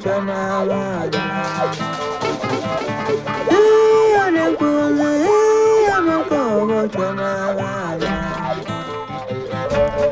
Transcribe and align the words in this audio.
kichwa 0.00 0.20
na 0.24 0.64
maji. 0.64 1.18
Hiyo 3.50 4.30
ni 4.30 4.40
mkuzi, 4.50 5.02
hiyo 5.02 6.02
mkobo 6.02 6.88
chona 6.88 7.54
maji. 7.54 8.06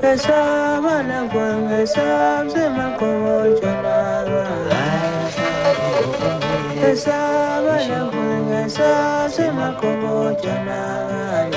Hesab 0.00 0.87
ana 0.87 1.25
kwangu, 1.33 1.68
hesab 1.68 2.49
sema 2.49 2.88
mkobo 2.88 3.61
chona 3.61 4.25
maji. 4.30 5.40
Hesab 6.80 7.68
ana 7.68 8.04
kwangu, 8.11 8.52
hesab 8.52 9.30
sema 9.30 9.71
mkobo 9.71 10.35
chona 10.42 11.07
maji. 11.11 11.57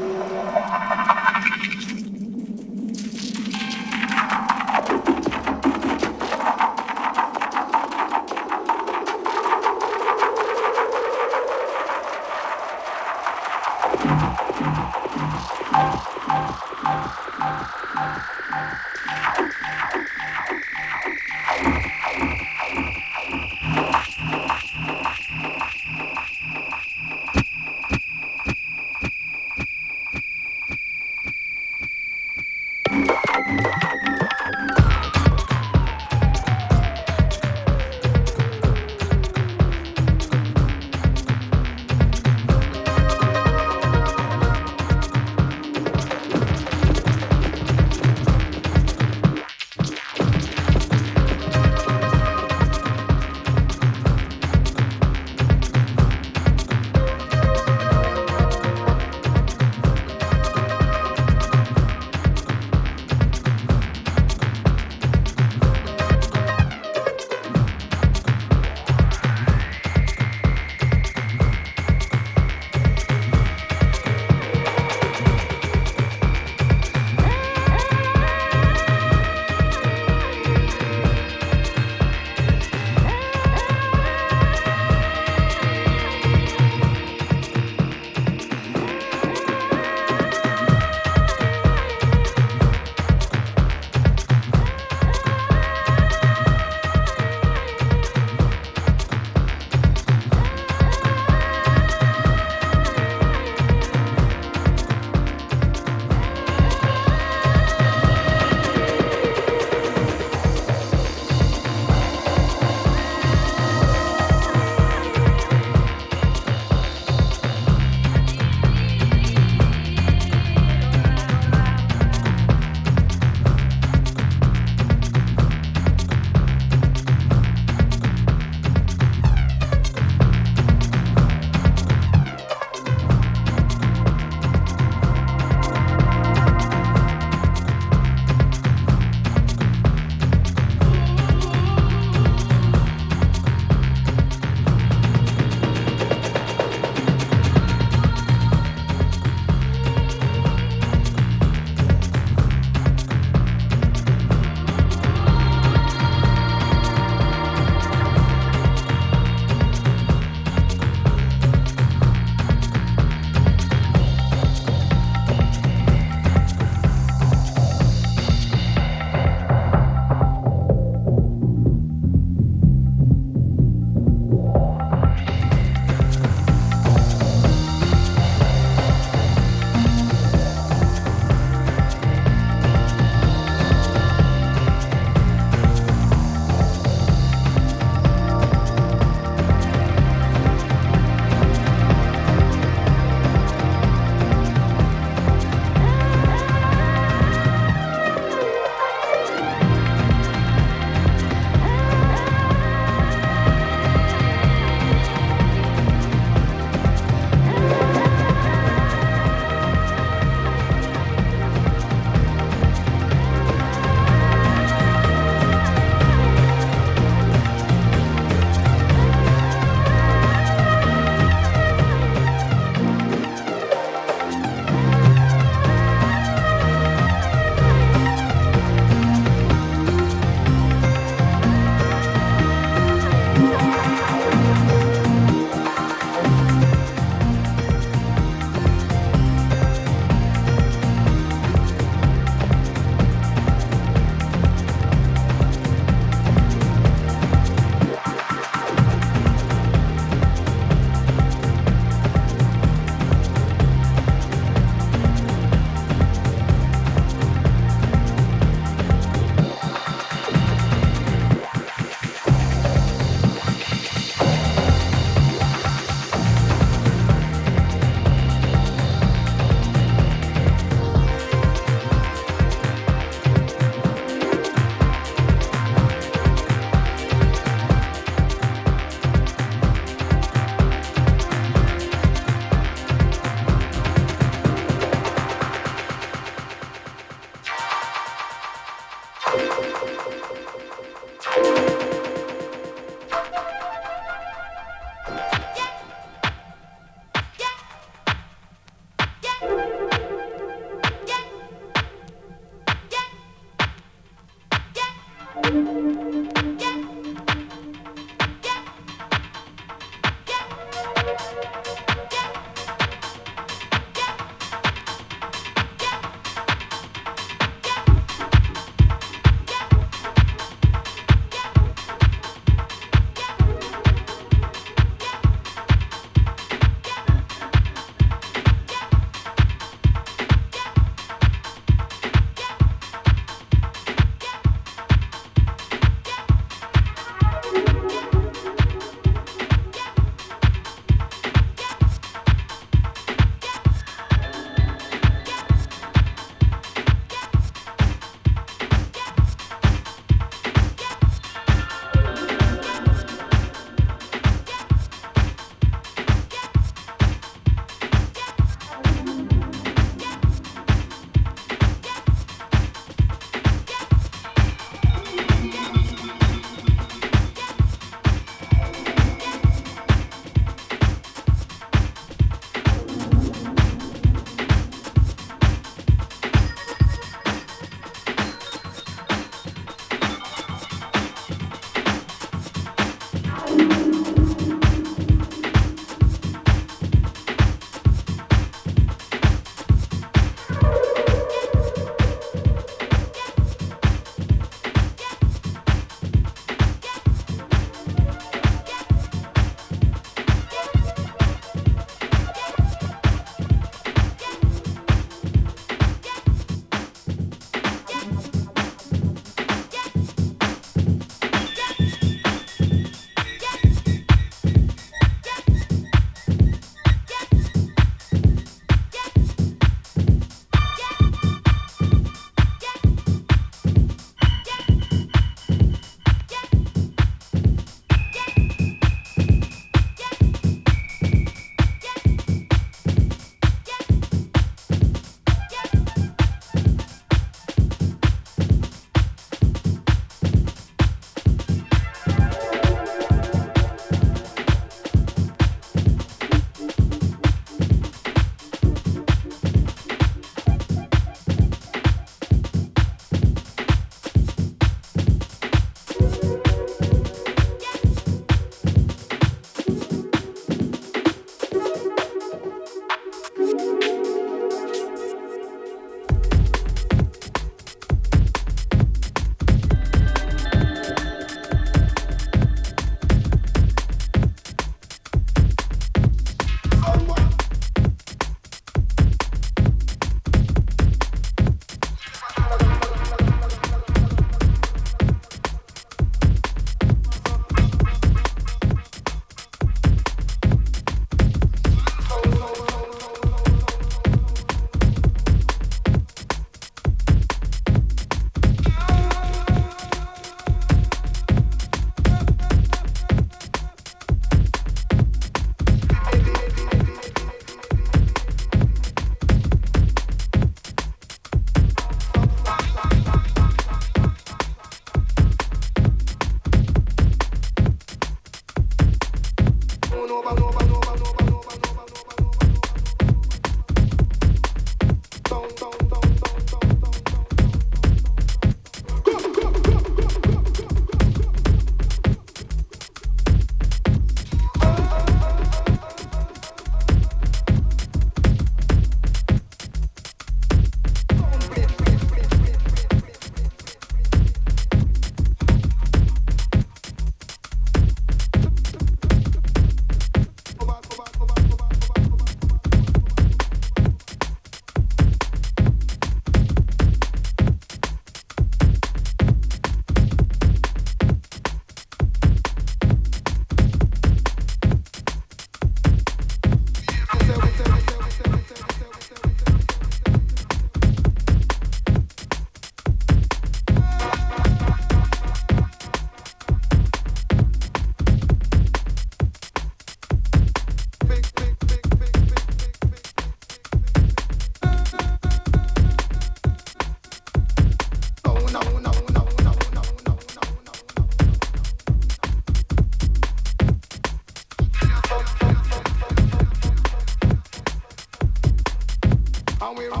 and 599.71 599.77
we 599.79 600.00